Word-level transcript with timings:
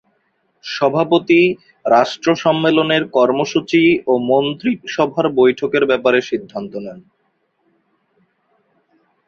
সভাপতি-রাষ্ট্র 0.63 2.29
সম্মেলনের 2.35 3.03
কর্মসূচী 3.09 3.83
ও 4.07 4.13
মন্ত্রীসভার 4.29 5.25
বৈঠকের 5.37 5.83
ব্যাপারে 5.85 6.19
সিদ্ধান্ত 6.21 6.73
নেন। 6.77 6.99